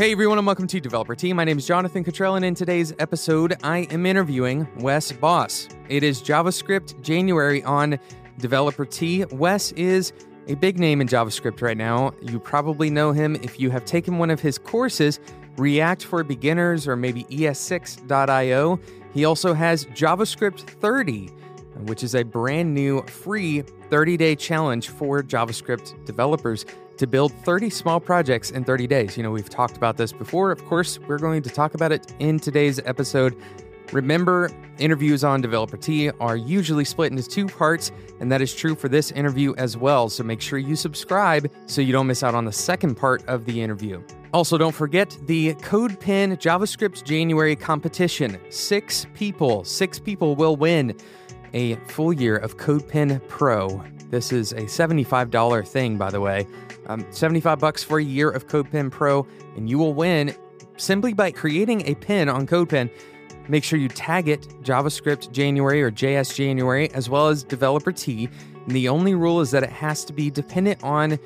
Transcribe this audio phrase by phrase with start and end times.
[0.00, 1.34] Hey everyone, and welcome to Developer Tea.
[1.34, 5.68] My name is Jonathan Cutrell, and in today's episode, I am interviewing Wes Bos.
[5.90, 7.98] It is JavaScript January on
[8.38, 9.26] Developer Tea.
[9.26, 10.14] Wes is
[10.48, 12.14] a big name in JavaScript right now.
[12.22, 15.20] You probably know him if you have taken one of his courses,
[15.58, 18.80] React for Beginners or maybe ES6.io.
[19.12, 21.26] He also has JavaScript 30,
[21.84, 26.64] which is a brand new free 30 day challenge for JavaScript developers
[27.00, 29.16] to build 30 small projects in 30 days.
[29.16, 30.52] You know, we've talked about this before.
[30.52, 33.34] Of course, we're going to talk about it in today's episode.
[33.90, 38.74] Remember, interviews on Developer Tea are usually split into two parts, and that is true
[38.74, 40.10] for this interview as well.
[40.10, 43.46] So make sure you subscribe so you don't miss out on the second part of
[43.46, 44.02] the interview.
[44.34, 48.38] Also, don't forget the CodePen JavaScript January competition.
[48.50, 50.94] Six people, six people will win
[51.54, 53.82] a full year of CodePen Pro.
[54.10, 56.46] This is a $75 thing, by the way.
[56.90, 60.34] Um, 75 bucks for a year of CodePen Pro, and you will win
[60.76, 62.90] simply by creating a pin on CodePen.
[63.48, 68.28] Make sure you tag it JavaScript January or JS January, as well as Developer Tea.
[68.66, 71.16] And the only rule is that it has to be dependent on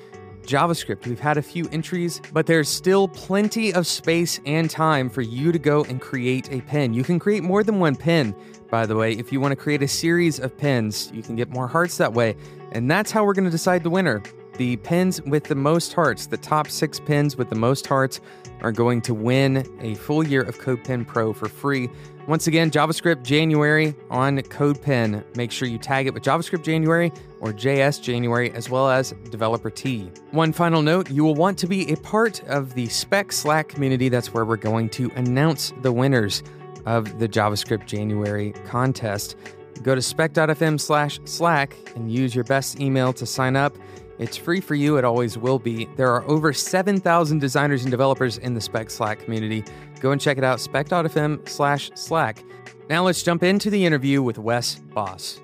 [0.42, 1.06] JavaScript.
[1.06, 5.50] We've had a few entries, but there's still plenty of space and time for you
[5.50, 6.92] to go and create a pin.
[6.92, 8.36] You can create more than one pin,
[8.70, 9.14] by the way.
[9.14, 12.12] If you want to create a series of pins, you can get more hearts that
[12.12, 12.36] way.
[12.72, 14.22] And that's how we're going to decide the winner.
[14.56, 18.20] The pins with the most hearts, the top six pins with the most hearts,
[18.62, 21.88] are going to win a full year of CodePen Pro for free.
[22.28, 25.36] Once again, JavaScript January on CodePen.
[25.36, 29.70] Make sure you tag it with JavaScript January or JS January, as well as Developer
[29.70, 30.10] Tea.
[30.30, 34.08] One final note you will want to be a part of the Spec Slack community.
[34.08, 36.42] That's where we're going to announce the winners
[36.86, 39.36] of the JavaScript January contest.
[39.82, 43.76] Go to spec.fm slash Slack and use your best email to sign up.
[44.18, 45.86] It's free for you, it always will be.
[45.96, 49.64] There are over 7,000 designers and developers in the Spec Slack community.
[50.00, 52.44] Go and check it out, spec.fm slash Slack.
[52.88, 55.40] Now let's jump into the interview with Wes Bos.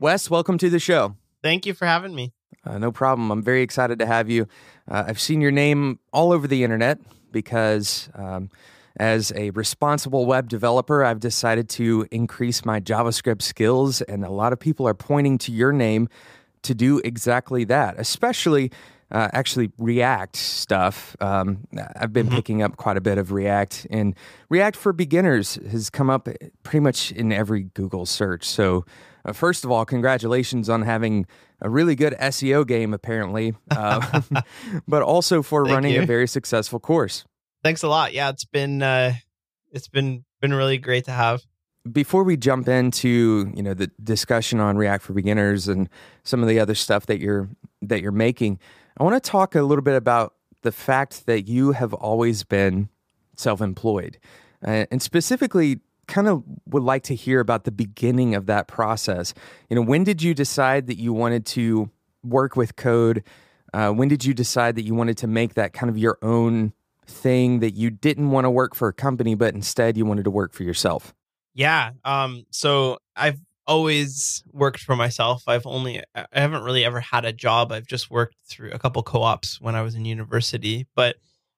[0.00, 1.16] Wes, welcome to the show.
[1.42, 2.32] Thank you for having me.
[2.64, 3.30] Uh, no problem.
[3.30, 4.48] I'm very excited to have you.
[4.90, 6.98] Uh, I've seen your name all over the internet
[7.30, 8.50] because um,
[8.96, 14.52] as a responsible web developer, I've decided to increase my JavaScript skills, and a lot
[14.52, 16.08] of people are pointing to your name
[16.62, 18.70] to do exactly that, especially.
[19.08, 21.14] Uh, actually, React stuff.
[21.20, 22.34] Um, I've been mm-hmm.
[22.34, 24.16] picking up quite a bit of React, and
[24.48, 26.28] React for Beginners has come up
[26.64, 28.44] pretty much in every Google search.
[28.44, 28.84] So,
[29.24, 31.26] uh, first of all, congratulations on having
[31.60, 34.22] a really good SEO game, apparently, uh,
[34.88, 36.02] but also for running you.
[36.02, 37.24] a very successful course.
[37.62, 38.12] Thanks a lot.
[38.12, 39.14] Yeah, it's been uh,
[39.72, 41.42] it's been been really great to have.
[41.90, 45.88] Before we jump into you know the discussion on React for Beginners and
[46.24, 47.48] some of the other stuff that you're
[47.82, 48.58] that you're making,
[48.98, 52.88] I want to talk a little bit about the fact that you have always been
[53.36, 54.18] self-employed,
[54.66, 59.34] uh, and specifically kind of would like to hear about the beginning of that process.
[59.68, 61.90] You know, when did you decide that you wanted to
[62.24, 63.22] work with code?
[63.74, 66.72] Uh, when did you decide that you wanted to make that kind of your own
[67.06, 70.30] thing that you didn't want to work for a company, but instead you wanted to
[70.30, 71.14] work for yourself?
[71.54, 71.92] Yeah.
[72.04, 75.44] Um, so I've always worked for myself.
[75.46, 77.72] I've only, I haven't really ever had a job.
[77.72, 80.86] I've just worked through a couple co ops when I was in university.
[80.94, 81.16] But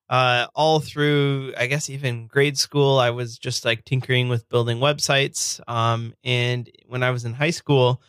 [0.09, 4.79] uh, all through, I guess, even grade school, I was just like tinkering with building
[4.79, 5.61] websites.
[5.69, 8.01] Um, and when I was in high school,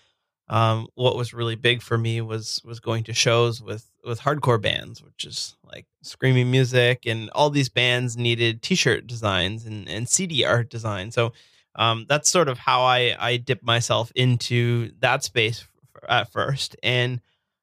[0.48, 4.62] um, what was really big for me was was going to shows with with hardcore
[4.62, 10.08] bands, which is like screaming music, and all these bands needed T-shirt designs and and
[10.08, 11.12] CD art design.
[11.12, 11.34] So
[11.76, 15.66] um, that's sort of how I I dipped myself into that space
[16.08, 16.76] at first.
[16.84, 17.22] And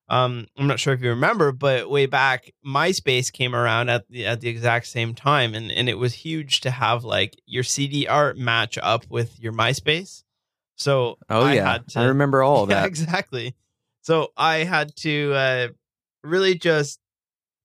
[0.09, 4.27] um, I'm not sure if you remember, but way back, MySpace came around at the
[4.27, 8.07] at the exact same time, and and it was huge to have like your CD
[8.07, 10.23] art match up with your MySpace.
[10.77, 13.57] So oh I yeah, to, I remember all yeah, that exactly.
[14.03, 15.69] So I had to uh,
[16.27, 17.01] really just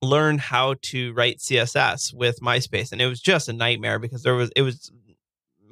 [0.01, 4.35] learn how to write CSS with MySpace, and it was just a nightmare because there
[4.35, 4.91] was it was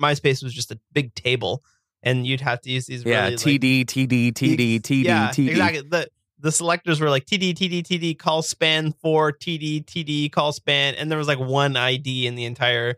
[0.01, 1.63] MySpace was just a big table,
[2.03, 5.49] and you'd have to use these yeah really, TD, like, TD TD TD yeah, TD
[5.49, 6.09] exactly the
[6.41, 11.27] the selectors were like TD TD TD colspan for TD TD colspan, and there was
[11.27, 12.95] like one ID in the entire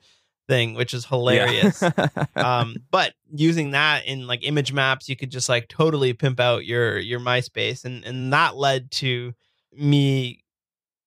[0.48, 1.82] thing, which is hilarious.
[1.82, 2.26] Yeah.
[2.36, 6.66] um, but using that in like image maps, you could just like totally pimp out
[6.66, 9.34] your your MySpace, and and that led to
[9.74, 10.44] me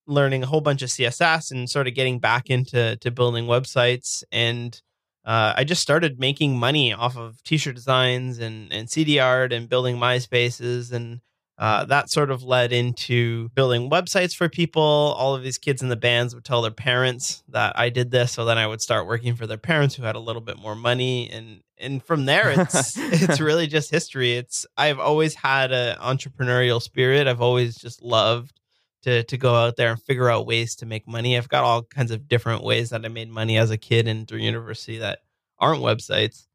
[0.06, 4.22] learning a whole bunch of CSS and sort of getting back into to building websites.
[4.30, 4.80] And
[5.24, 9.68] uh, I just started making money off of t-shirt designs and and CD art and
[9.68, 11.20] building MySpaces and
[11.56, 14.82] uh, that sort of led into building websites for people.
[14.82, 18.32] All of these kids in the bands would tell their parents that I did this,
[18.32, 20.74] so then I would start working for their parents who had a little bit more
[20.74, 24.32] money, and and from there it's it's really just history.
[24.32, 27.28] It's I've always had an entrepreneurial spirit.
[27.28, 28.60] I've always just loved
[29.02, 31.36] to to go out there and figure out ways to make money.
[31.36, 34.26] I've got all kinds of different ways that I made money as a kid and
[34.26, 35.20] through university that
[35.60, 36.46] aren't websites.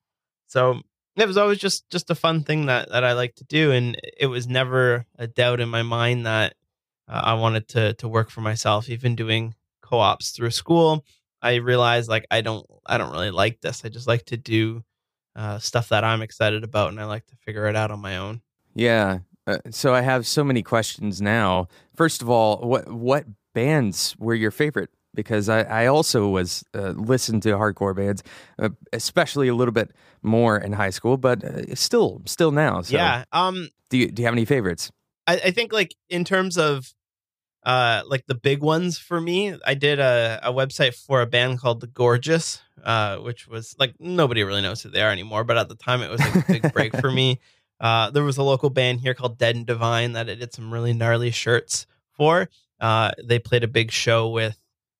[0.47, 0.81] So
[1.21, 3.97] it was always just just a fun thing that that I like to do, and
[4.17, 6.55] it was never a doubt in my mind that
[7.07, 8.89] uh, I wanted to to work for myself.
[8.89, 11.03] Even doing co-ops through school,
[11.41, 13.83] I realized like I don't I don't really like this.
[13.83, 14.83] I just like to do
[15.35, 18.17] uh, stuff that I'm excited about, and I like to figure it out on my
[18.17, 18.41] own.
[18.75, 19.19] Yeah.
[19.47, 21.67] Uh, so I have so many questions now.
[21.95, 24.89] First of all, what what bands were your favorite?
[25.15, 28.23] Because I, I also was uh, listened to hardcore bands,
[28.59, 29.91] uh, especially a little bit
[30.21, 32.81] more in high school, but uh, still still now.
[32.81, 33.23] So yeah.
[33.31, 33.69] Um.
[33.89, 34.91] Do you do you have any favorites?
[35.27, 36.93] I, I think like in terms of
[37.63, 41.59] uh like the big ones for me i did a, a website for a band
[41.59, 45.57] called the gorgeous uh which was like nobody really knows who they are anymore but
[45.57, 47.39] at the time it was like a big break for me
[47.81, 50.73] uh there was a local band here called dead and divine that I did some
[50.73, 54.57] really gnarly shirts for uh they played a big show with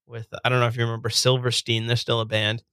[0.09, 2.63] with i don't know if you remember silverstein they're still a band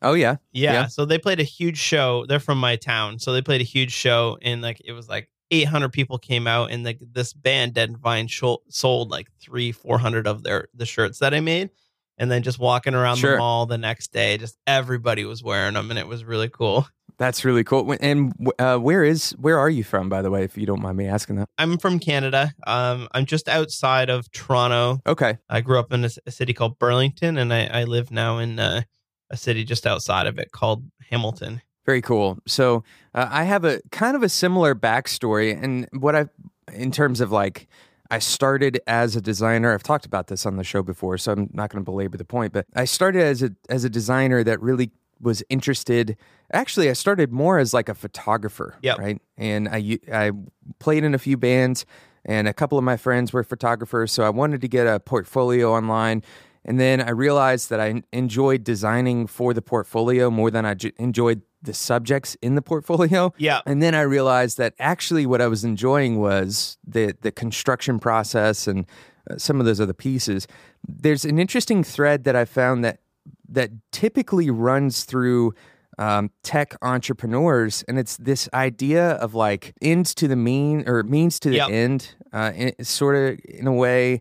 [0.00, 0.86] Oh yeah, yeah, Yeah.
[0.86, 2.24] So they played a huge show.
[2.24, 5.28] They're from my town, so they played a huge show, and like it was like
[5.50, 10.28] 800 people came out, and like this band Dead and Divine sold like three, 400
[10.28, 11.70] of their the shirts that I made,
[12.16, 13.32] and then just walking around Sure.
[13.32, 16.86] the mall the next day, just everybody was wearing them, and it was really cool.
[17.18, 17.94] That's really cool.
[18.00, 20.96] And uh, where is where are you from, by the way, if you don't mind
[20.96, 21.48] me asking that?
[21.58, 22.52] I'm from Canada.
[22.66, 25.00] Um, I'm just outside of Toronto.
[25.06, 28.38] Okay, I grew up in a, a city called Burlington, and I, I live now
[28.38, 28.82] in uh,
[29.30, 31.60] a city just outside of it called Hamilton.
[31.84, 32.38] Very cool.
[32.46, 32.84] So
[33.14, 36.26] uh, I have a kind of a similar backstory, and what I,
[36.72, 37.66] in terms of like,
[38.10, 39.74] I started as a designer.
[39.74, 42.24] I've talked about this on the show before, so I'm not going to belabor the
[42.24, 42.52] point.
[42.52, 46.16] But I started as a as a designer that really was interested.
[46.52, 48.98] Actually, I started more as like a photographer, Yep.
[48.98, 49.22] right?
[49.36, 50.30] And i i
[50.78, 51.84] played in a few bands,
[52.24, 55.72] and a couple of my friends were photographers, so I wanted to get a portfolio
[55.72, 56.22] online.
[56.64, 60.92] And then I realized that I enjoyed designing for the portfolio more than I j-
[60.98, 63.32] enjoyed the subjects in the portfolio.
[63.38, 63.60] Yeah.
[63.66, 68.66] And then I realized that actually what I was enjoying was the the construction process
[68.66, 68.86] and
[69.30, 70.46] uh, some of those other pieces.
[70.86, 73.00] There's an interesting thread that I found that
[73.48, 75.54] that typically runs through
[75.98, 81.40] um, tech entrepreneurs, and it's this idea of like ends to the mean or means
[81.40, 81.70] to the Yep.
[81.70, 84.20] end, uh, in, sort of in a way.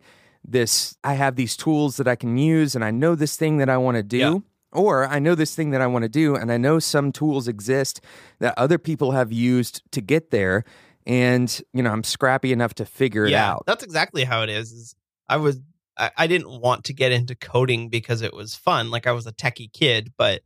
[0.49, 3.69] This I have these tools that I can use, and I know this thing that
[3.69, 4.17] I want to do.
[4.17, 4.37] Yeah.
[4.73, 7.47] Or I know this thing that I want to do, and I know some tools
[7.47, 8.01] exist
[8.39, 10.65] that other people have used to get there.
[11.05, 13.63] And, you know, I'm scrappy enough to figure it out.
[13.65, 14.73] That's exactly how it is.
[14.73, 14.95] Is
[15.29, 15.59] I was
[15.97, 18.91] I didn't want to get into coding because it was fun.
[18.91, 20.41] Like I was a techie kid, but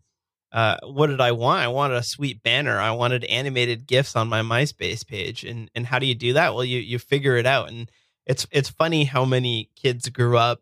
[0.52, 1.62] uh, what did I want?
[1.64, 2.78] I wanted a sweet banner.
[2.80, 5.44] I wanted animated gifs on my MySpace page.
[5.44, 6.54] And and how do you do that?
[6.54, 7.70] Well, you you figure it out.
[7.70, 7.90] And
[8.26, 10.62] it's it's funny how many kids grew up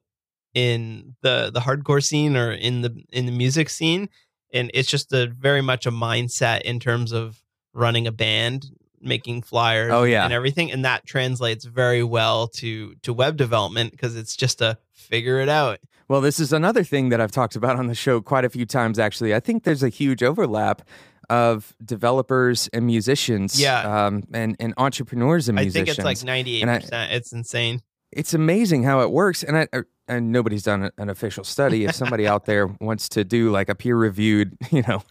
[0.53, 4.09] in the the hardcore scene or in the in the music scene,
[4.53, 7.41] and it's just a very much a mindset in terms of
[7.73, 8.65] running a band
[9.01, 10.25] making flyers Oh, yeah.
[10.25, 14.77] and everything and that translates very well to to web development because it's just a
[14.91, 15.79] figure it out
[16.09, 18.65] Well, this is another thing that I've talked about on the show quite a few
[18.65, 19.33] times, actually.
[19.35, 20.81] I think there's a huge overlap
[21.29, 24.05] of developers and musicians Yeah.
[24.07, 25.97] um, and, and entrepreneurs and i musicians.
[25.97, 30.31] think it's like 98% it's insane it's amazing how it works and I, I- and
[30.31, 33.95] nobody's done an official study if somebody out there wants to do like a peer
[33.95, 35.03] reviewed you know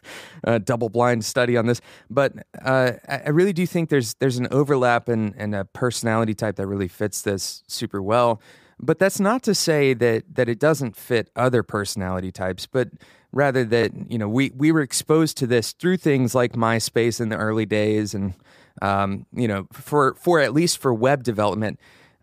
[0.44, 2.32] uh, double blind study on this but
[2.64, 6.56] uh, I, I really do think there's there's an overlap and, and a personality type
[6.56, 8.42] that really fits this super well
[8.80, 12.88] but that's not to say that that it doesn't fit other personality types but
[13.32, 17.28] rather that you know we we were exposed to this through things like myspace in
[17.28, 18.34] the early days and
[18.80, 21.78] um, you know for for at least for web development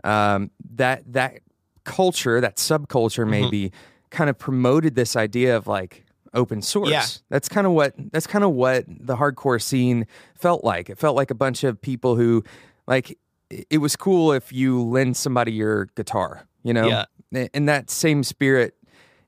[0.06, 1.40] um, that that
[1.86, 3.72] culture, that subculture, maybe
[4.10, 6.90] kind of promoted this idea of like open source.
[6.90, 7.06] Yeah.
[7.30, 10.90] That's kind of what that's kind of what the hardcore scene felt like.
[10.90, 12.44] It felt like a bunch of people who
[12.88, 13.18] like
[13.50, 16.88] it was cool if you lend somebody your guitar, you know?
[16.88, 17.48] Yeah.
[17.54, 18.76] And that same spirit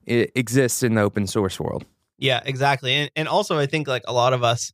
[0.05, 1.85] it exists in the open source world.
[2.17, 2.93] Yeah, exactly.
[2.93, 4.71] And and also I think like a lot of us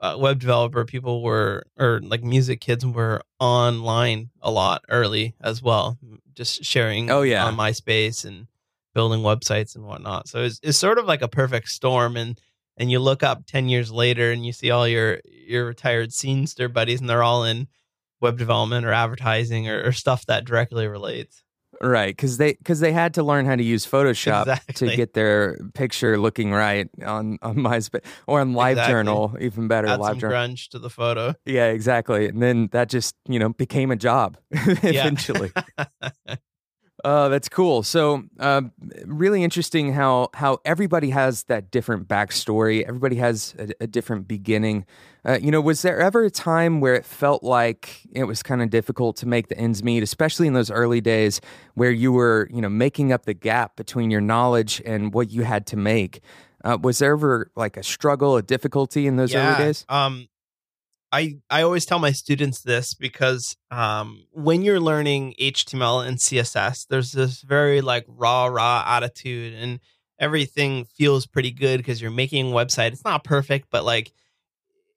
[0.00, 5.62] uh, web developer people were or like music kids were online a lot early as
[5.62, 5.98] well,
[6.34, 7.44] just sharing Oh, yeah.
[7.46, 8.46] on MySpace and
[8.94, 10.28] building websites and whatnot.
[10.28, 12.38] So it's it's sort of like a perfect storm and
[12.76, 16.72] and you look up 10 years later and you see all your your retired scenester
[16.72, 17.68] buddies and they're all in
[18.20, 21.42] web development or advertising or, or stuff that directly relates.
[21.80, 24.88] Right, because they because they had to learn how to use Photoshop Exactly.
[24.88, 29.86] to get their picture looking right on on MySpace or on LiveJournal, even better.
[29.86, 31.34] Add some LiveJournal, grunge to the photo.
[31.44, 32.26] yeah, exactly.
[32.26, 35.52] And then that just you know became a job eventually.
[37.10, 37.82] Oh, that's cool.
[37.82, 38.60] So, uh,
[39.06, 42.82] really interesting how how everybody has that different backstory.
[42.86, 44.84] Everybody has a, a different beginning.
[45.24, 48.60] Uh, you know, was there ever a time where it felt like it was kind
[48.60, 51.40] of difficult to make the ends meet, especially in those early days
[51.72, 55.44] where you were, you know, making up the gap between your knowledge and what you
[55.44, 56.20] had to make?
[56.62, 59.54] Uh, was there ever like a struggle, a difficulty in those yeah.
[59.54, 59.86] early days?
[59.88, 60.28] Um,
[61.10, 66.86] I I always tell my students this because um, when you're learning HTML and CSS,
[66.88, 69.80] there's this very like raw raw attitude, and
[70.18, 72.92] everything feels pretty good because you're making a website.
[72.92, 74.12] It's not perfect, but like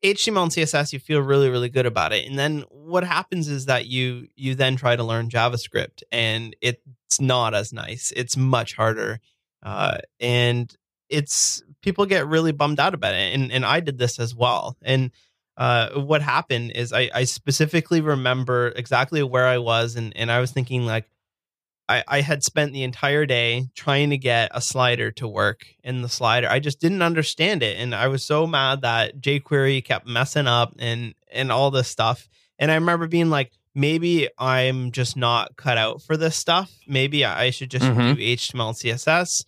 [0.03, 2.27] HTML and CSS, you feel really really good about it.
[2.27, 7.21] And then what happens is that you you then try to learn JavaScript, and it's
[7.21, 8.11] not as nice.
[8.15, 9.21] It's much harder,
[9.63, 10.75] uh, and
[11.07, 13.33] it's people get really bummed out about it.
[13.33, 15.11] And and I did this as well, and
[15.61, 20.39] uh, what happened is I, I specifically remember exactly where I was, and, and I
[20.39, 21.05] was thinking like
[21.87, 26.01] I, I had spent the entire day trying to get a slider to work in
[26.01, 26.47] the slider.
[26.49, 30.73] I just didn't understand it, and I was so mad that jQuery kept messing up
[30.79, 32.27] and and all this stuff.
[32.57, 36.71] And I remember being like, maybe I'm just not cut out for this stuff.
[36.87, 38.15] Maybe I should just Mhm.
[38.15, 39.45] do HTML and CSS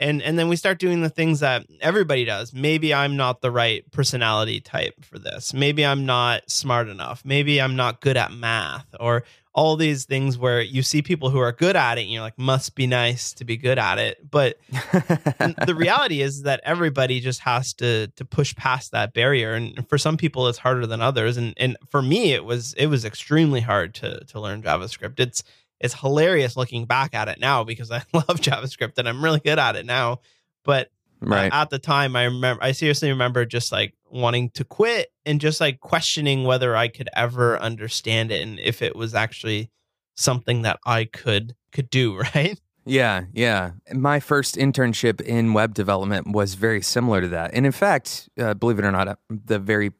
[0.00, 2.52] and and then we start doing the things that everybody does.
[2.52, 5.54] Maybe i'm not the right personality type for this.
[5.54, 7.22] Maybe i'm not smart enough.
[7.24, 11.38] Maybe i'm not good at math or all these things where you see people who
[11.38, 14.30] are good at it and you're like must be nice to be good at it.
[14.30, 19.54] But the reality is that everybody just has to to push past that barrier.
[19.54, 21.36] And for some people it's harder than others.
[21.36, 25.18] And and for me it was it was extremely hard to to learn javascript.
[25.18, 25.42] It's
[25.80, 29.58] it's hilarious looking back at it now because I love JavaScript and I'm really good
[29.58, 30.20] at it now.
[30.64, 30.90] But
[31.22, 31.52] uh, right.
[31.52, 35.60] at the time, I remember, I seriously remember just like wanting to quit and just
[35.60, 39.70] like questioning whether I could ever understand it and if it was actually
[40.16, 42.20] something that I could could do.
[42.34, 42.60] Right?
[42.86, 43.72] Yeah, yeah.
[43.92, 47.50] My first internship in web development was very similar to that.
[47.52, 49.92] And in fact, uh, believe it or not, uh, the very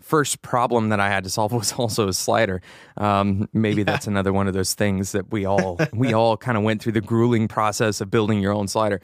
[0.00, 2.60] first problem that I had to solve was also a slider.
[2.96, 6.64] Um, maybe that's another one of those things that we all we all kind of
[6.64, 9.00] went through the grueling process of building your own slider.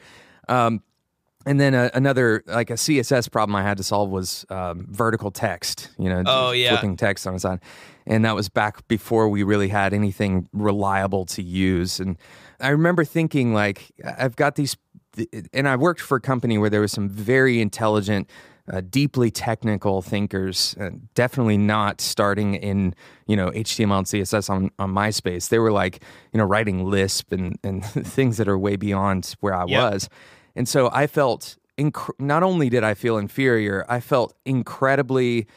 [0.49, 0.81] Um,
[1.45, 5.31] and then uh, another like a CSS problem I had to solve was um, vertical
[5.31, 5.89] text.
[5.97, 6.71] You know, Oh, yeah.
[6.71, 7.61] flipping text on its side,
[8.05, 12.01] and that was back before we really had anything reliable to use.
[12.01, 12.17] And
[12.59, 14.75] I remember thinking like, I've got these,
[15.53, 18.29] and I worked for a company where there was some very intelligent.
[18.69, 22.93] Uh, deeply technical thinkers, uh, definitely not starting in
[23.25, 25.47] you know HTML and CSS on, on MySpace.
[25.47, 29.53] They were like you know writing Lisp and and things that are way beyond where
[29.53, 29.89] I Yeah.
[29.91, 30.09] was.
[30.53, 35.47] And so I felt inc- not only did I feel inferior, I felt incredibly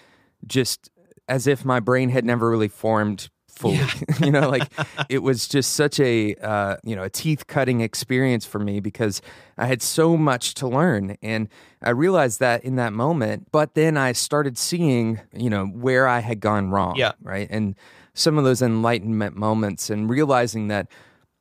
[0.46, 0.88] just
[1.28, 3.28] as if my brain had never really formed
[3.60, 3.80] fully.
[4.20, 4.70] you know, like
[5.08, 9.20] it was just such a uh, you know a teeth cutting experience for me because
[9.58, 11.48] I had so much to learn, and
[11.82, 13.48] I realized that in that moment.
[13.52, 16.96] But then I started seeing you know where I had gone wrong.
[16.96, 17.12] Yeah.
[17.22, 17.76] right, and
[18.14, 20.88] some of those enlightenment moments, and realizing that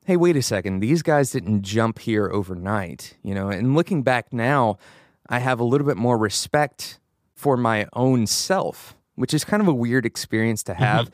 [0.05, 3.49] hey, wait a second, these guys didn't jump here overnight, you know.
[3.49, 4.79] And looking back now,
[5.29, 6.99] I have a little bit more respect
[7.35, 11.11] for my own self, which is kind of a weird experience to have.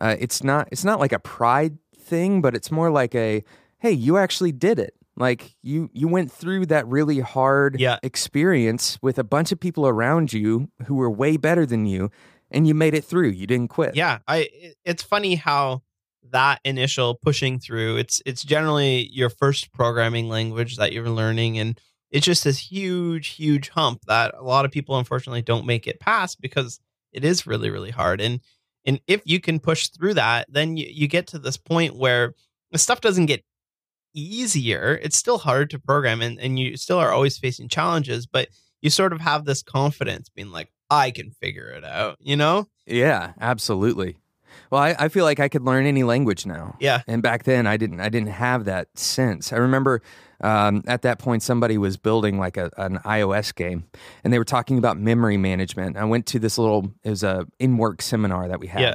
[0.00, 3.42] Uh, it's not it's not like a pride thing, but it's more like a
[3.78, 4.94] hey, you actually did it.
[5.16, 7.98] Like you you went through that really hard Yeah.
[8.02, 12.10] experience with a bunch of people around you who were way better than you,
[12.50, 13.30] and you made it through.
[13.30, 13.96] You didn't quit.
[13.96, 14.18] Yeah.
[14.28, 14.48] I.
[14.84, 15.82] It's funny how
[16.30, 17.96] that initial pushing through.
[17.96, 23.28] It's it's generally your first programming language that you're learning, and it's just this huge,
[23.28, 26.80] huge hump that a lot of people unfortunately don't make it past because
[27.12, 28.20] it is really, really hard.
[28.20, 28.40] And
[28.88, 32.34] and if you can push through that, then you, you get to this point where
[32.72, 33.44] the stuff doesn't get
[34.14, 34.98] easier.
[35.02, 38.48] It's still hard to program and, and you still are always facing challenges, but
[38.80, 42.66] you sort of have this confidence being like, I can figure it out, you know?
[42.86, 44.16] Yeah, absolutely.
[44.70, 46.76] Well, I, I feel like I could learn any language now.
[46.80, 47.02] Yeah.
[47.06, 48.00] And back then, I didn't.
[48.00, 49.52] I didn't have that sense.
[49.52, 50.02] I remember
[50.40, 53.84] um, at that point, somebody was building like a, an iOS game,
[54.22, 55.96] and they were talking about memory management.
[55.96, 56.92] I went to this little.
[57.02, 58.94] It was a in work seminar that we had, Yeah.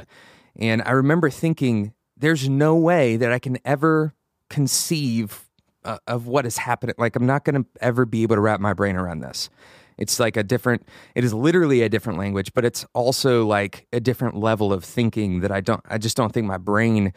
[0.56, 4.14] and I remember thinking, "There's no way that I can ever
[4.48, 5.44] conceive
[5.84, 6.94] uh, of what is happening.
[6.96, 9.50] Like, I'm not going to ever be able to wrap my brain around this."
[9.98, 10.86] It's like a different.
[11.14, 15.40] It is literally a different language, but it's also like a different level of thinking
[15.40, 15.82] that I don't.
[15.88, 17.12] I just don't think my brain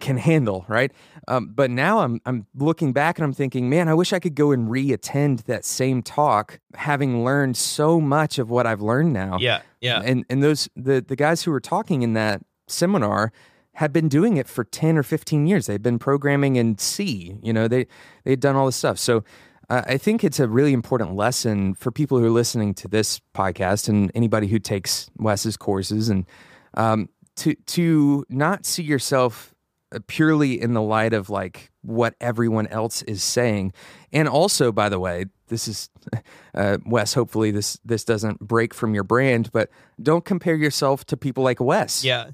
[0.00, 0.92] can handle, right?
[1.28, 4.34] Um, but now I'm I'm looking back and I'm thinking, man, I wish I could
[4.34, 9.38] go and re-attend that same talk, having learned so much of what I've learned now.
[9.38, 10.02] Yeah, yeah.
[10.04, 13.32] And and those the the guys who were talking in that seminar
[13.78, 15.66] had been doing it for 10 or 15 years.
[15.66, 17.86] They'd been programming in C, you know, they
[18.24, 18.98] they'd done all this stuff.
[18.98, 19.22] So
[19.70, 23.88] I think it's a really important lesson for people who are listening to this podcast
[23.88, 26.24] and anybody who takes Wes's courses and
[26.74, 29.54] um, to to not see yourself
[29.94, 33.72] uh, purely in the light of like what everyone else is saying.
[34.12, 35.90] And also, by the way, this is
[36.54, 37.12] uh, Wes.
[37.12, 39.68] Hopefully, this this doesn't break from your brand, but
[40.02, 42.04] don't compare yourself to people like Wes.
[42.04, 42.30] Yeah,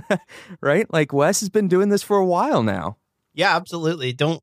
[0.60, 0.90] right.
[0.92, 2.98] Like Wes has been doing this for a while now.
[3.32, 4.12] Yeah, absolutely.
[4.12, 4.42] Don't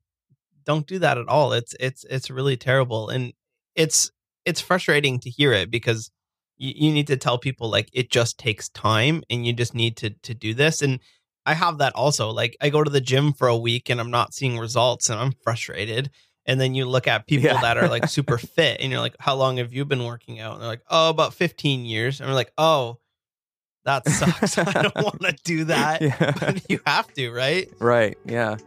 [0.66, 1.54] don't do that at all.
[1.54, 3.34] It's it's it's really terrible, and
[3.76, 4.12] it's
[4.46, 6.12] it's frustrating to hear it because
[6.58, 9.98] you, you need to tell people like it just takes time, and you just need
[9.98, 11.00] to to do this and
[11.46, 12.30] I have that also.
[12.30, 15.20] Like I go to the gym for a week and I'm not seeing results and
[15.20, 16.12] I'm frustrated.
[16.46, 17.62] And then you look at people yeah.
[17.62, 20.54] that are like super fit and you're like, how long have you been working out?
[20.54, 22.20] And they're like, oh, about 15 years.
[22.20, 23.00] And we're like, oh,
[23.86, 24.58] that sucks.
[24.58, 26.02] I don't want to do that.
[26.02, 26.34] Yeah.
[26.40, 27.70] But you have to, right?
[27.80, 28.18] Right.
[28.26, 28.58] Yeah.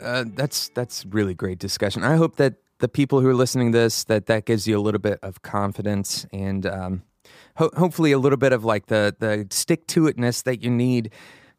[0.00, 2.02] Uh, that's that's really great discussion.
[2.04, 4.80] I hope that the people who are listening to this that that gives you a
[4.80, 7.02] little bit of confidence and um,
[7.56, 11.10] ho- hopefully a little bit of like the the stick to itness that you need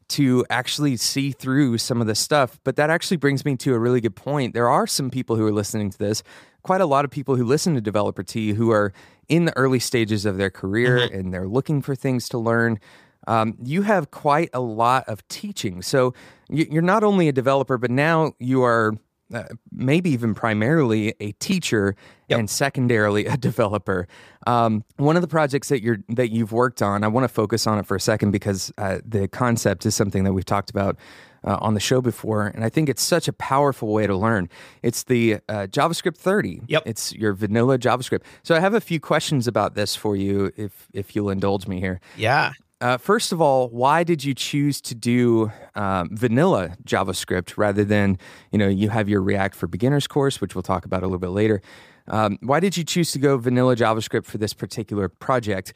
[0.08, 2.58] to actually see through some of this stuff.
[2.64, 4.54] But that actually brings me to a really good point.
[4.54, 6.22] There are some people who are listening to this,
[6.62, 8.92] quite a lot of people who listen to Developer Tea who are
[9.28, 11.14] in the early stages of their career mm-hmm.
[11.14, 12.78] and they're looking for things to learn.
[13.26, 15.82] Um, you have quite a lot of teaching.
[15.82, 16.14] So
[16.48, 18.94] you're not only a developer, but now you are
[19.32, 21.94] uh, maybe even primarily a teacher
[22.28, 22.38] yep.
[22.38, 24.08] and secondarily a developer.
[24.46, 27.66] Um, one of the projects that you're that you've worked on, I want to focus
[27.66, 30.96] on it for a second because uh, the concept is something that we've talked about
[31.44, 34.48] uh, on the show before, and I think it's such a powerful way to learn.
[34.82, 36.62] It's the uh, JavaScript 30.
[36.66, 36.82] Yep.
[36.86, 38.22] It's your vanilla JavaScript.
[38.42, 41.80] So I have a few questions about this for you, if if you'll indulge me
[41.80, 42.00] here.
[42.16, 42.52] Yeah.
[42.80, 48.18] Uh, first of all, why did you choose to do um, vanilla JavaScript rather than,
[48.52, 51.18] you know, you have your React for Beginners course, which we'll talk about a little
[51.18, 51.60] bit later.
[52.06, 55.72] Um, why did you choose to go vanilla JavaScript for this particular project,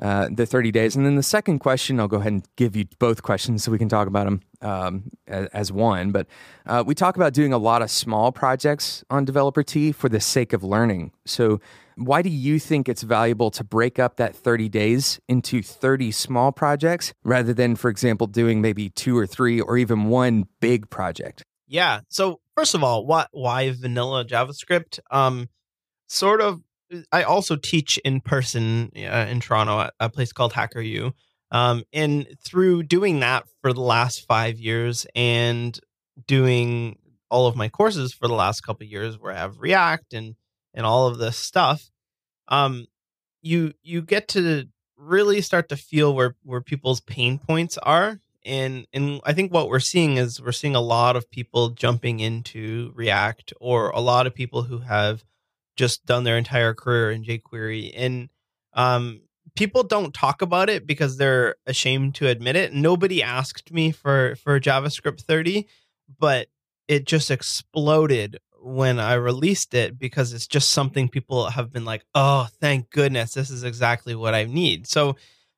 [0.00, 0.96] uh, the 30 days?
[0.96, 3.78] And then the second question, I'll go ahead and give you both questions so we
[3.78, 6.10] can talk about them um, as, one.
[6.10, 6.26] But
[6.66, 10.20] uh, we talk about doing a lot of small projects on Developer Tea for the
[10.20, 11.12] sake of learning.
[11.24, 11.60] So
[11.96, 16.50] why do you think it's valuable to break up that 30 days into 30 small
[16.50, 21.44] projects rather than, for example, doing maybe two or three or even one big project?
[21.66, 22.00] Yeah.
[22.08, 24.98] So first of all, why why vanilla JavaScript?
[25.10, 25.48] Um,
[26.08, 26.60] sort of.
[27.12, 31.12] I also teach in person uh, in Toronto at a place called HackerU.
[31.52, 35.78] Um, and through doing that for the last five years and
[36.26, 36.98] doing
[37.30, 40.34] all of my courses for the last couple years, where I have React and
[40.74, 41.90] and all of this stuff,
[42.48, 42.86] um,
[43.42, 48.20] you you get to really start to feel where where people's pain points are.
[48.44, 52.20] And and I think what we're seeing is we're seeing a lot of people jumping
[52.20, 55.24] into React or a lot of people who have
[55.76, 57.92] just done their entire career in jQuery.
[57.94, 58.28] And
[58.74, 59.22] um,
[59.54, 62.72] people don't talk about it because they're ashamed to admit it.
[62.72, 65.66] Nobody asked me for for JavaScript 30,
[66.18, 66.48] but
[66.88, 72.04] it just exploded when I released it because it's just something people have been like,
[72.14, 75.16] "Oh, thank goodness, this is exactly what I need." So,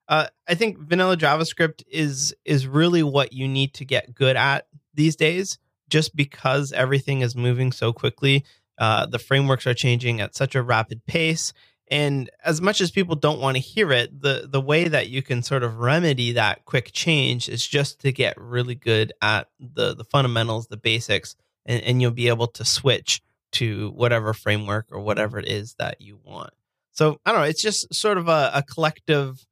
[0.09, 4.67] uh, I think vanilla JavaScript is is really what you need to get good at
[4.95, 8.45] these days, just because everything is moving so quickly.
[8.83, 11.53] Uh, the frameworks are changing at such a rapid pace,
[11.89, 15.23] and as much as people don't want to hear it, the the way that you
[15.23, 19.95] can sort of remedy that quick change is just to get really good at the
[19.95, 25.01] the fundamentals, the basics, and, and you'll be able to switch to whatever framework or
[25.01, 26.51] whatever it is that you want.
[26.91, 27.47] So I don't know.
[27.47, 29.47] It's just sort of a, a collective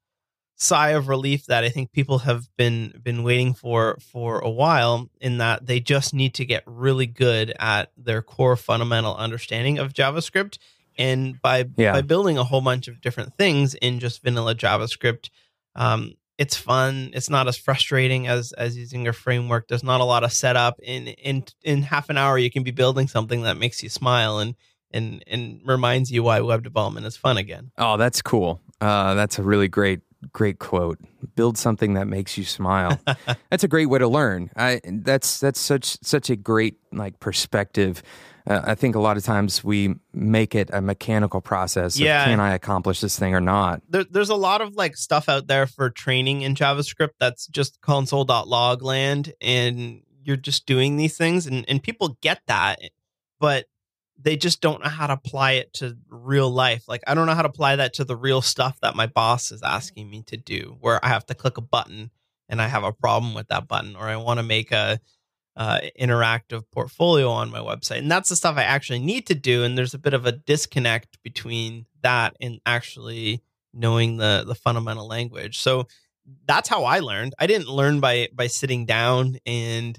[0.61, 5.09] sigh of relief that I think people have been been waiting for for a while
[5.21, 9.95] in that they just need to get really good at their core fundamental understanding of
[9.95, 10.59] JavaScript
[10.99, 11.93] and by yeah.
[11.93, 15.31] by building a whole bunch of different things in just vanilla JavaScript
[15.77, 17.11] um, it's fun.
[17.13, 19.69] It's not as frustrating as as using a framework.
[19.69, 20.81] There's not a lot of setup.
[20.81, 24.39] In in in half an hour you can be building something that makes you smile
[24.39, 24.55] and
[24.91, 27.73] and and reminds you why web development is fun again.
[27.77, 28.63] Oh that's cool.
[28.81, 30.01] Uh, that's a really great
[30.33, 30.99] great quote.
[31.35, 33.01] Build something that makes you smile.
[33.51, 34.51] that's a great way to learn.
[34.57, 38.03] I that's that's such such a great like perspective.
[38.47, 41.99] Uh, I think a lot of times we make it a mechanical process.
[41.99, 43.83] Yeah, can I accomplish this thing or not?
[43.89, 47.81] There, there's a lot of like stuff out there for training in JavaScript that's just
[47.81, 52.79] console.log land, and you're just doing these things, and and people get that,
[53.39, 53.67] but
[54.23, 56.85] they just don't know how to apply it to real life.
[56.89, 59.51] Like I don't know how to apply that to the real stuff that my boss
[59.51, 62.11] is asking me to do, where I have to click a button
[62.49, 65.01] and I have a problem with that button, or I want to make a
[65.57, 69.65] uh, interactive portfolio on my website, and that's the stuff I actually need to do.
[69.65, 75.07] And there's a bit of a disconnect between that and actually knowing the the fundamental
[75.07, 75.59] language.
[75.59, 75.87] So
[76.47, 77.35] that's how I learned.
[77.39, 79.99] I didn't learn by by sitting down and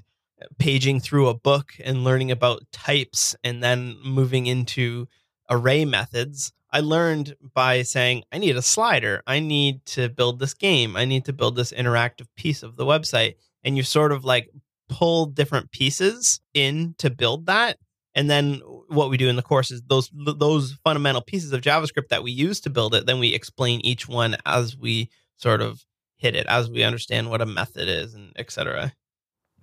[0.58, 5.06] paging through a book and learning about types and then moving into
[5.50, 6.52] array methods.
[6.70, 9.22] I learned by saying, I need a slider.
[9.26, 10.96] I need to build this game.
[10.96, 13.34] I need to build this interactive piece of the website.
[13.62, 14.50] And you sort of like
[14.88, 17.78] pull different pieces in to build that.
[18.14, 22.08] And then what we do in the course is those those fundamental pieces of JavaScript
[22.08, 25.84] that we use to build it, then we explain each one as we sort of
[26.16, 28.92] hit it, as we understand what a method is and etc.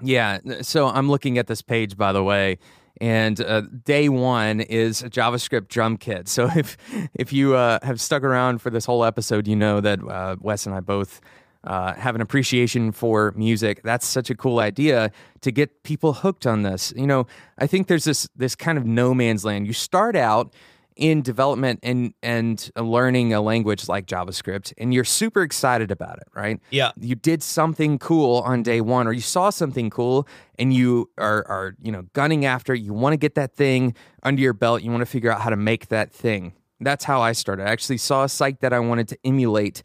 [0.02, 0.40] Yeah.
[0.62, 2.58] So I'm looking at this page, by the way,
[3.02, 6.28] and uh, day one is a JavaScript drum kit.
[6.28, 6.78] So if
[7.14, 10.66] if you uh, have stuck around for this whole episode, you know that uh, Wes
[10.66, 11.22] and I both
[11.64, 13.82] uh, have an appreciation for music.
[13.84, 16.94] That's such a cool idea to get people hooked on this.
[16.96, 19.68] You know, I think there's this this kind of no man's land.
[19.68, 20.54] You start out
[20.96, 26.28] in development and and learning a language like JavaScript and you're super excited about it,
[26.36, 26.60] right?
[26.70, 26.92] Yeah.
[27.00, 31.46] You did something cool on day 1 or you saw something cool and you are
[31.48, 32.76] are, you know, gunning after.
[32.76, 34.82] You want to get that thing under your belt.
[34.82, 36.54] You want to figure out how to make that thing.
[36.82, 37.68] That's how I started.
[37.68, 39.84] I actually saw a site that I wanted to emulate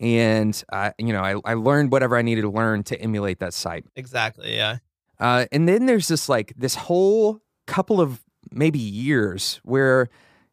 [0.00, 3.52] and I, you know, I, I learned whatever I needed to learn to emulate that
[3.52, 3.84] site.
[3.96, 4.78] Exactly, yeah.
[5.18, 8.20] Uh, and then there's this like this whole couple of
[8.52, 10.08] maybe years where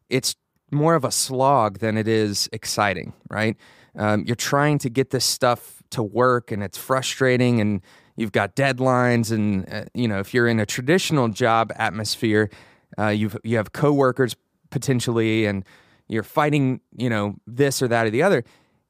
[0.09, 0.35] it's
[0.71, 3.55] more of a slog than it is exciting, right?
[3.97, 7.81] Um, you're trying to get this stuff to work and it's frustrating and
[8.15, 12.49] you've got deadlines and uh, you know if you're in a traditional job atmosphere
[12.97, 14.35] uh, you've you have coworkers
[14.69, 15.63] potentially and
[16.07, 18.43] you're fighting you know this or that or the other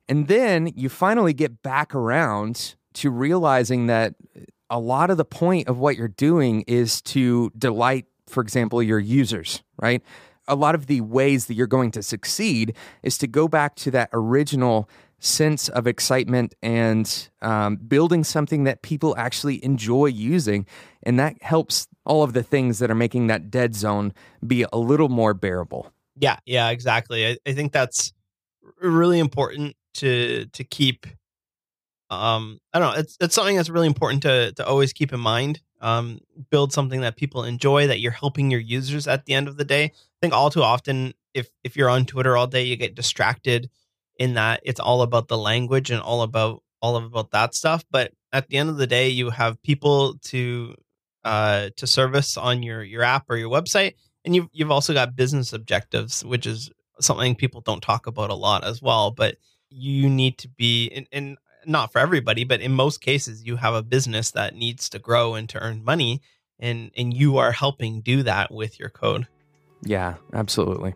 [0.08, 4.16] and then you finally get back around to realizing that
[4.70, 9.00] a lot of the point of what you're doing is to delight for example your
[9.00, 10.02] users right
[10.48, 13.92] a lot of the ways that you're going to succeed is to go back to
[13.92, 20.66] that original sense of excitement and um, building something that people actually enjoy using.
[21.04, 24.14] And that helps all of the things that are making that dead zone
[24.46, 25.92] be a little more bearable.
[26.18, 27.28] Yeah, yeah, exactly.
[27.28, 28.14] I, I think that's
[28.80, 31.08] really important to to keep
[32.10, 35.20] um I don't know, it's it's something that's really important to to always keep in
[35.20, 36.20] mind um,
[36.50, 39.64] build something that people enjoy that you're helping your users at the end of the
[39.64, 39.84] day.
[39.84, 43.70] I think all too often if if you're on twitter all day you get distracted
[44.18, 47.86] in that it's all about the language and all about all about that stuff.
[47.92, 50.74] But at the end of the day you have people to
[51.24, 53.94] uh to service on your your app or your website
[54.24, 58.36] and you've you've also got business objectives which is something people don't talk about a
[58.36, 59.12] lot as well.
[59.12, 59.38] But
[59.70, 63.74] you need to be and, and not for everybody, but in most cases, you have
[63.74, 66.22] a business that needs to grow and to earn money,
[66.60, 69.28] and and you are helping do that with your code.
[69.84, 70.94] Yeah, absolutely.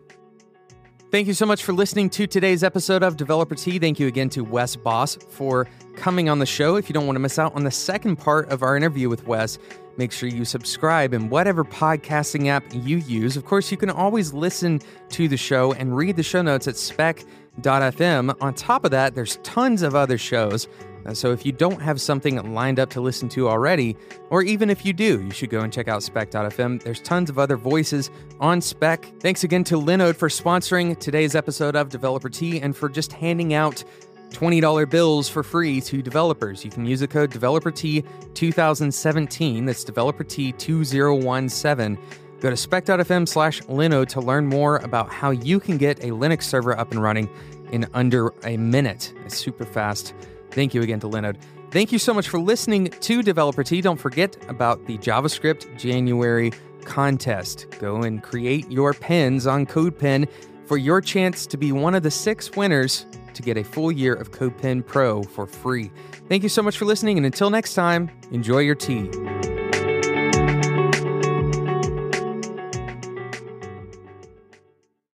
[1.10, 3.80] Thank you so much for listening to today's episode of Developer Tea.
[3.80, 6.76] Thank you again to Wes Bos for coming on the show.
[6.76, 9.26] If you don't want to miss out on the second part of our interview with
[9.26, 9.58] Wes,
[9.96, 13.36] make sure you subscribe in whatever podcasting app you use.
[13.36, 16.76] Of course, you can always listen to the show and read the show notes at
[17.62, 18.36] spec.fm.
[18.40, 20.68] On top of that, there's tons of other shows
[21.06, 23.96] uh, so if you don't have something lined up to listen to already,
[24.30, 26.82] or even if you do, you should go and check out spec.fm.
[26.82, 29.10] There's tons of other voices on spec.
[29.20, 33.54] Thanks again to Linode for sponsoring today's episode of Developer Tea and for just handing
[33.54, 33.84] out
[34.30, 36.64] $20 bills for free to developers.
[36.64, 39.66] You can use the code DeveloperTea2017.
[39.66, 41.98] That's DeveloperTea2017.
[42.40, 46.44] Go to spec.fm slash Linode to learn more about how you can get a Linux
[46.44, 47.28] server up and running
[47.70, 49.12] in under a minute.
[49.24, 50.14] It's super fast.
[50.50, 51.36] Thank you again to Linode.
[51.70, 53.80] Thank you so much for listening to Developer Tea.
[53.80, 56.52] Don't forget about the JavaScript January
[56.84, 57.66] contest.
[57.78, 60.28] Go and create your pins on CodePen
[60.66, 64.14] for your chance to be one of the six winners to get a full year
[64.14, 65.90] of CodePen Pro for free.
[66.28, 69.10] Thank you so much for listening, and until next time, enjoy your tea.